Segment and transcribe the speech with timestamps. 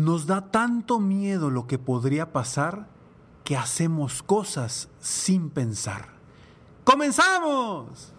[0.00, 2.88] Nos da tanto miedo lo que podría pasar
[3.44, 6.08] que hacemos cosas sin pensar.
[6.84, 8.14] ¡Comenzamos!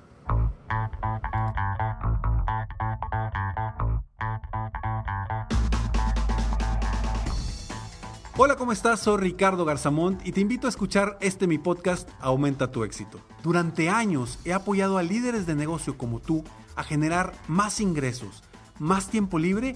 [8.37, 8.99] Hola, ¿cómo estás?
[8.99, 13.19] Soy Ricardo Garzamont y te invito a escuchar este mi podcast Aumenta tu éxito.
[13.41, 16.43] Durante años he apoyado a líderes de negocio como tú
[16.75, 18.43] a generar más ingresos,
[18.77, 19.75] más tiempo libre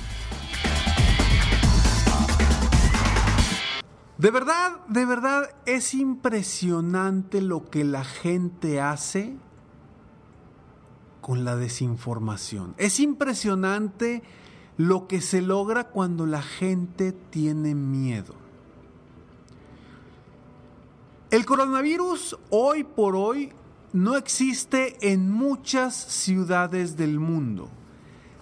[4.21, 9.35] De verdad, de verdad es impresionante lo que la gente hace
[11.21, 12.75] con la desinformación.
[12.77, 14.21] Es impresionante
[14.77, 18.35] lo que se logra cuando la gente tiene miedo.
[21.31, 23.51] El coronavirus hoy por hoy
[23.91, 27.71] no existe en muchas ciudades del mundo.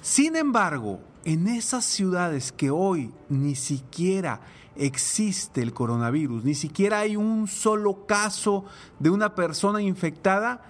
[0.01, 4.41] Sin embargo, en esas ciudades que hoy ni siquiera
[4.79, 8.65] existe el coronavirus, ni siquiera hay un solo caso
[8.97, 10.63] de una persona infectada,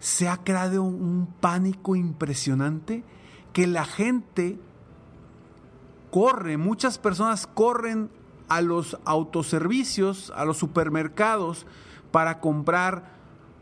[0.00, 3.04] se ha creado un pánico impresionante
[3.52, 4.58] que la gente
[6.10, 8.10] corre, muchas personas corren
[8.48, 11.66] a los autoservicios, a los supermercados
[12.10, 13.12] para comprar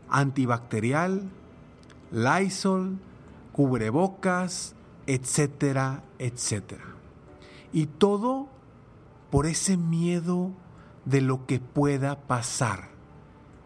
[0.09, 1.29] antibacterial,
[2.11, 2.97] Lysol,
[3.51, 4.73] cubrebocas,
[5.05, 6.85] etcétera, etcétera.
[7.71, 8.49] Y todo
[9.29, 10.51] por ese miedo
[11.05, 12.89] de lo que pueda pasar.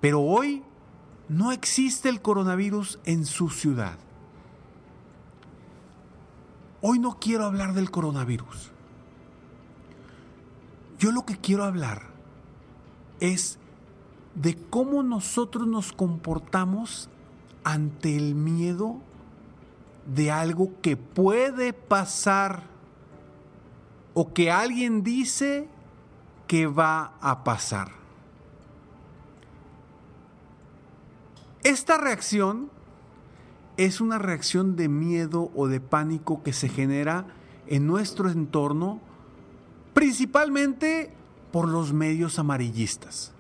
[0.02, 0.64] Pero hoy
[1.30, 3.98] no existe el coronavirus en su ciudad.
[6.82, 8.72] Hoy no quiero hablar del coronavirus.
[11.00, 12.04] Yo lo que quiero hablar
[13.20, 13.58] es
[14.36, 17.10] de cómo nosotros nos comportamos
[17.64, 18.98] ante el miedo
[20.14, 22.73] de algo que puede pasar
[24.14, 25.68] o que alguien dice
[26.48, 27.92] que va a pasar.
[31.64, 32.70] Esta reacción
[33.78, 37.26] es una reacción de miedo o de pánico que se genera
[37.68, 39.00] en nuestro entorno,
[39.94, 41.14] principalmente
[41.52, 43.32] por los medios amarillistas.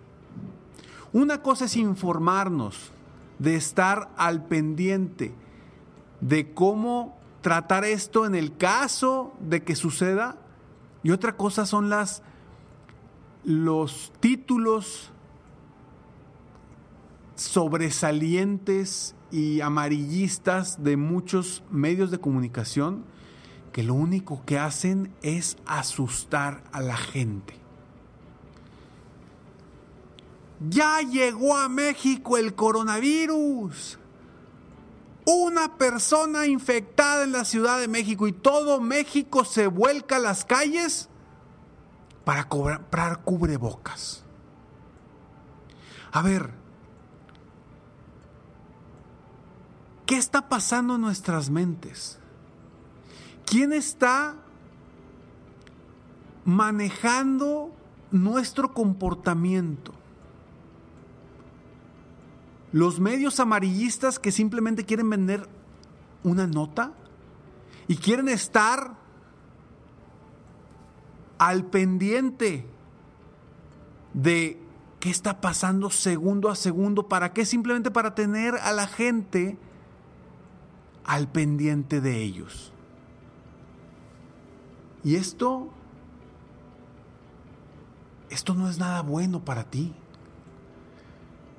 [1.12, 2.92] Una cosa es informarnos,
[3.40, 5.34] de estar al pendiente
[6.22, 10.38] de cómo tratar esto en el caso de que suceda,
[11.03, 12.24] y otra cosa son las
[13.44, 15.12] los títulos
[17.36, 23.03] sobresalientes y amarillistas de muchos medios de comunicación
[23.74, 27.56] que lo único que hacen es asustar a la gente.
[30.69, 34.00] Ya llegó a México el coronavirus.
[35.26, 40.44] Una persona infectada en la Ciudad de México y todo México se vuelca a las
[40.44, 41.08] calles
[42.25, 44.24] para comprar cubrebocas.
[46.12, 46.54] A ver,
[50.06, 52.19] ¿qué está pasando en nuestras mentes?
[53.46, 54.36] ¿Quién está
[56.46, 57.72] manejando
[58.12, 59.93] nuestro comportamiento?
[62.74, 65.48] Los medios amarillistas que simplemente quieren vender
[66.24, 66.92] una nota
[67.88, 68.96] y quieren estar
[71.38, 72.66] al pendiente
[74.16, 74.60] de
[75.00, 77.08] qué está pasando segundo a segundo.
[77.08, 77.46] ¿Para qué?
[77.46, 79.60] Simplemente para tener a la gente
[81.06, 82.74] al pendiente de ellos.
[85.04, 85.69] Y esto,
[88.31, 89.94] esto no es nada bueno para ti.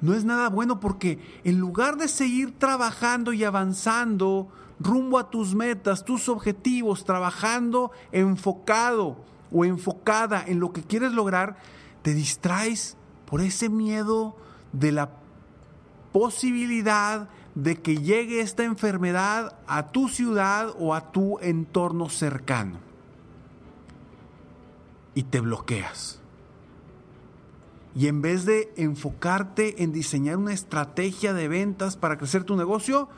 [0.00, 4.48] No es nada bueno porque en lugar de seguir trabajando y avanzando
[4.80, 9.16] rumbo a tus metas, tus objetivos, trabajando enfocado
[9.52, 11.56] o enfocada en lo que quieres lograr,
[12.02, 12.96] te distraes
[13.26, 14.36] por ese miedo
[14.72, 15.10] de la
[16.12, 22.78] posibilidad de que llegue esta enfermedad a tu ciudad o a tu entorno cercano.
[25.14, 26.20] Y te bloqueas.
[27.94, 33.08] Y en vez de enfocarte en diseñar una estrategia de ventas para crecer tu negocio,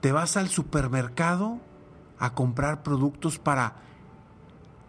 [0.00, 1.60] te vas al supermercado
[2.18, 3.76] a comprar productos para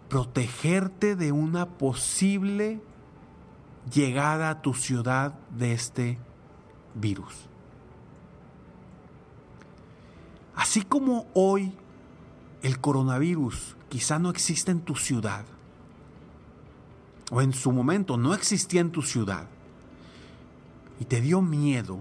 [0.10, 2.82] protegerte de una posible
[3.94, 6.18] llegada a tu ciudad de este
[6.96, 7.50] virus.
[10.56, 11.74] Así como hoy
[12.64, 15.46] el coronavirus quizá no existe en tu ciudad,
[17.31, 19.47] o en su momento no existía en tu ciudad,
[21.00, 22.00] y te dio miedo,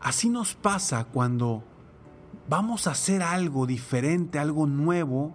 [0.00, 1.64] así nos pasa cuando
[2.48, 5.34] vamos a hacer algo diferente, algo nuevo,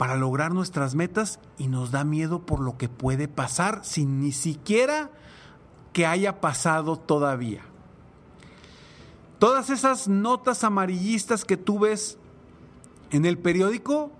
[0.00, 4.32] para lograr nuestras metas y nos da miedo por lo que puede pasar sin ni
[4.32, 5.10] siquiera
[5.92, 7.60] que haya pasado todavía.
[9.38, 12.16] Todas esas notas amarillistas que tú ves
[13.10, 14.10] en el periódico,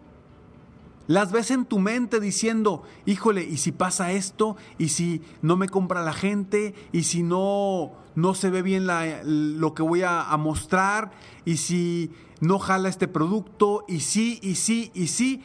[1.11, 4.57] las ves en tu mente diciendo, híjole, ¿y si pasa esto?
[4.79, 6.73] ¿Y si no me compra la gente?
[6.93, 11.11] ¿Y si no, no se ve bien lo que voy a, a mostrar?
[11.45, 13.85] ¿Y si no jala este producto?
[13.89, 15.43] ¿Y sí, y sí, y sí?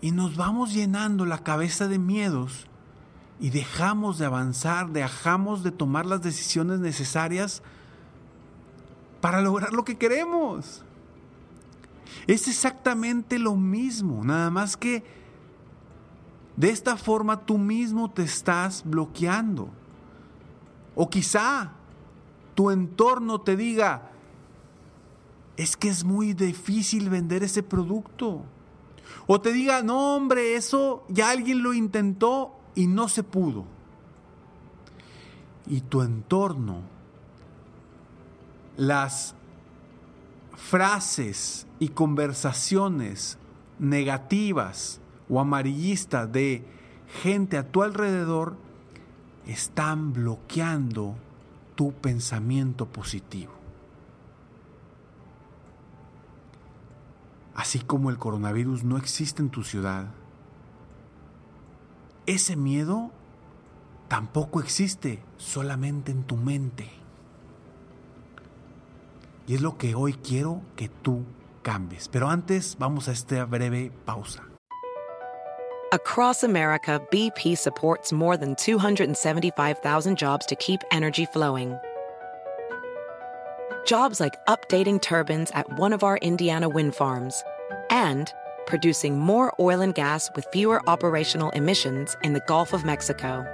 [0.00, 2.66] y nos vamos llenando la cabeza de miedos
[3.40, 7.62] y dejamos de avanzar, dejamos de tomar las decisiones necesarias
[9.20, 10.82] para lograr lo que queremos.
[12.26, 15.02] Es exactamente lo mismo, nada más que
[16.56, 19.68] de esta forma tú mismo te estás bloqueando.
[20.94, 21.72] O quizá
[22.54, 24.10] tu entorno te diga,
[25.56, 28.42] es que es muy difícil vender ese producto.
[29.26, 33.64] O te diga, no hombre, eso ya alguien lo intentó y no se pudo.
[35.66, 36.82] Y tu entorno,
[38.76, 39.34] las
[40.54, 43.38] frases y conversaciones
[43.78, 46.64] negativas o amarillistas de
[47.22, 48.56] gente a tu alrededor
[49.46, 51.16] están bloqueando
[51.74, 53.52] tu pensamiento positivo.
[57.54, 60.06] Así como el coronavirus no existe en tu ciudad,
[62.26, 63.10] ese miedo
[64.08, 67.01] tampoco existe solamente en tu mente.
[69.46, 71.24] Y es lo que hoy quiero que tú
[71.62, 72.08] cambies.
[72.08, 74.42] Pero antes vamos a esta breve pausa.
[75.92, 81.76] Across America, BP supports more than 275,000 jobs to keep energy flowing.
[83.84, 87.44] Jobs like updating turbines at one of our Indiana wind farms
[87.90, 88.32] and
[88.64, 93.44] producing more oil and gas with fewer operational emissions in the Gulf of Mexico.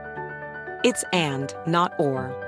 [0.84, 2.47] It's and, not or.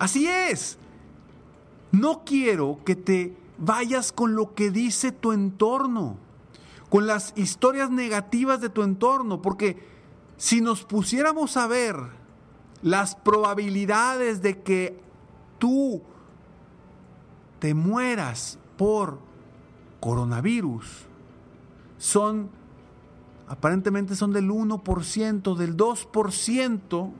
[0.00, 0.78] Así es.
[1.92, 6.16] No quiero que te vayas con lo que dice tu entorno,
[6.88, 9.76] con las historias negativas de tu entorno, porque
[10.38, 11.96] si nos pusiéramos a ver
[12.80, 14.98] las probabilidades de que
[15.58, 16.00] tú
[17.58, 19.18] te mueras por
[20.00, 20.86] coronavirus,
[21.98, 22.48] son,
[23.48, 27.12] aparentemente son del 1%, del 2%,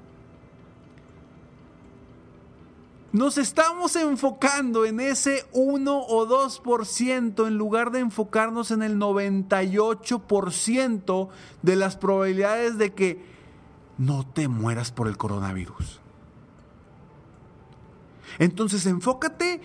[3.12, 11.28] nos estamos enfocando en ese 1 o 2% en lugar de enfocarnos en el 98%
[11.62, 13.24] de las probabilidades de que
[13.98, 16.00] no te mueras por el coronavirus.
[18.38, 19.60] Entonces enfócate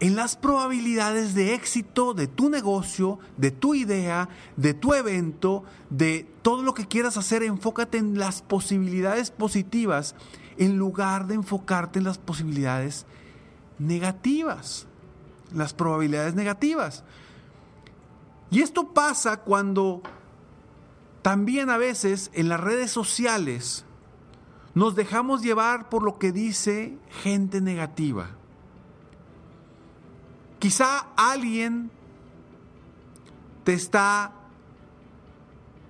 [0.00, 6.26] en las probabilidades de éxito de tu negocio, de tu idea, de tu evento, de
[6.42, 7.42] todo lo que quieras hacer.
[7.42, 10.14] Enfócate en las posibilidades positivas
[10.58, 13.06] en lugar de enfocarte en las posibilidades
[13.78, 14.86] negativas,
[15.52, 17.04] las probabilidades negativas.
[18.50, 20.02] Y esto pasa cuando
[21.22, 23.84] también a veces en las redes sociales
[24.74, 28.30] nos dejamos llevar por lo que dice gente negativa.
[30.58, 31.90] Quizá alguien
[33.64, 34.32] te está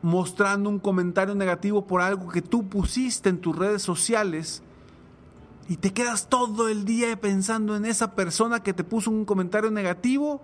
[0.09, 4.63] mostrando un comentario negativo por algo que tú pusiste en tus redes sociales
[5.69, 9.71] y te quedas todo el día pensando en esa persona que te puso un comentario
[9.71, 10.43] negativo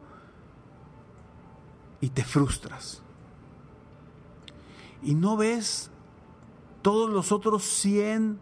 [2.00, 3.02] y te frustras.
[5.02, 5.90] Y no ves
[6.82, 8.38] todos los otros 100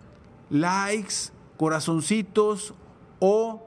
[0.51, 2.75] likes, corazoncitos
[3.21, 3.63] o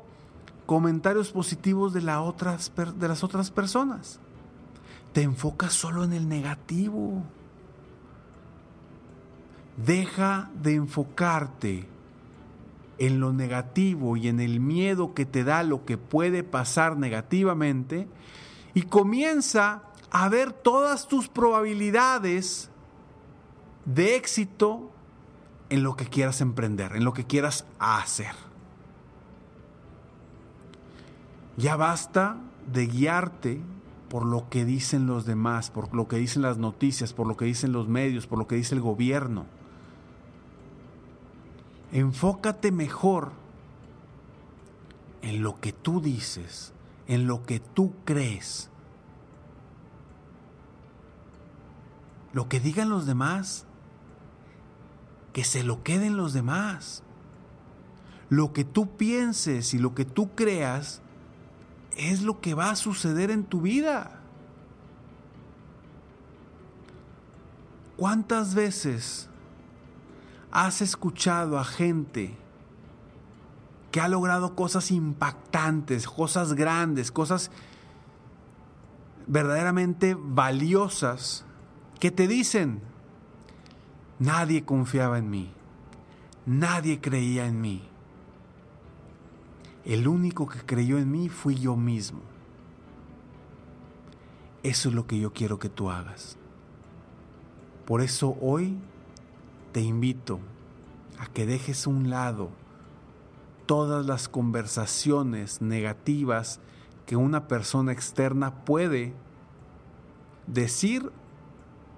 [0.65, 4.19] comentarios positivos de, de las otras personas.
[5.13, 7.24] Te enfocas solo en el negativo.
[9.77, 11.88] Deja de enfocarte
[12.98, 18.08] en lo negativo y en el miedo que te da lo que puede pasar negativamente
[18.74, 22.70] y comienza a ver todas tus probabilidades
[23.86, 24.91] de éxito
[25.70, 28.34] en lo que quieras emprender, en lo que quieras hacer.
[31.58, 32.38] Ya basta
[32.72, 33.62] de guiarte
[34.10, 37.46] por lo que dicen los demás, por lo que dicen las noticias, por lo que
[37.46, 39.46] dicen los medios, por lo que dice el gobierno.
[41.95, 43.31] Enfócate mejor
[45.21, 46.73] en lo que tú dices,
[47.07, 48.69] en lo que tú crees.
[52.33, 53.65] Lo que digan los demás,
[55.31, 57.01] que se lo queden los demás.
[58.27, 61.01] Lo que tú pienses y lo que tú creas
[61.95, 64.19] es lo que va a suceder en tu vida.
[67.95, 69.29] ¿Cuántas veces
[70.55, 72.33] has escuchado a gente
[73.91, 77.51] que ha logrado cosas impactantes, cosas grandes, cosas
[79.27, 81.43] verdaderamente valiosas,
[82.00, 82.79] que te dicen,
[84.17, 85.51] nadie confiaba en mí,
[86.45, 87.83] nadie creía en mí.
[89.83, 92.21] El único que creyó en mí fui yo mismo.
[94.63, 96.38] Eso es lo que yo quiero que tú hagas.
[97.85, 98.79] Por eso hoy
[99.75, 100.39] te invito
[101.20, 102.50] a que dejes a un lado
[103.65, 106.62] todas las conversaciones negativas
[107.05, 109.13] que una persona externa puede
[110.48, 111.12] decir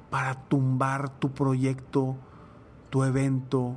[0.10, 2.18] para tumbar tu proyecto,
[2.90, 3.76] tu evento,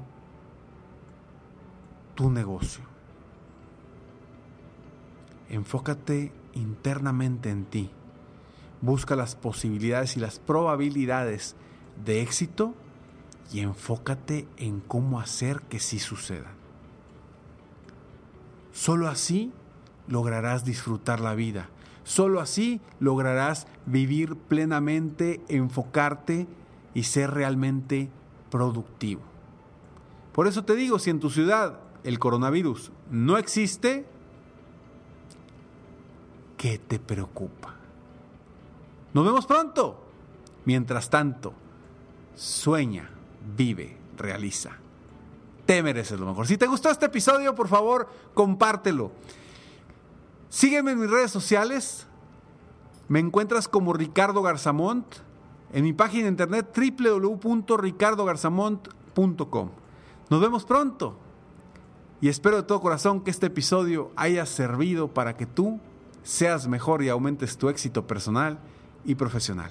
[2.15, 2.85] tu negocio.
[5.51, 7.91] Enfócate internamente en ti.
[8.81, 11.55] Busca las posibilidades y las probabilidades
[12.03, 12.75] de éxito
[13.53, 16.53] y enfócate en cómo hacer que sí suceda.
[18.73, 19.53] Solo así
[20.07, 21.69] lograrás disfrutar la vida.
[22.05, 26.47] Solo así lograrás vivir plenamente, enfocarte
[26.95, 28.11] y ser realmente
[28.51, 29.23] productivo.
[30.33, 34.07] Por eso te digo, si en tu ciudad el coronavirus no existe,
[36.57, 37.75] ¿qué te preocupa?
[39.13, 40.07] Nos vemos pronto.
[40.65, 41.55] Mientras tanto,
[42.35, 43.11] sueña,
[43.57, 44.71] vive, realiza.
[45.67, 46.47] Te mereces lo mejor.
[46.47, 49.13] Si te gustó este episodio, por favor, compártelo.
[50.49, 52.07] Sígueme en mis redes sociales.
[53.09, 55.05] Me encuentras como Ricardo Garzamont
[55.73, 59.71] en mi página de internet www.ricardogarzamont.com.
[60.29, 61.17] Nos vemos pronto
[62.21, 65.81] Y espero de todo corazón que este episodio haya servido para que tú
[66.23, 68.59] seas mejor y aumentes tu éxito personal
[69.05, 69.71] y profesional.